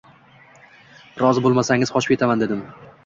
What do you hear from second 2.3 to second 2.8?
dedim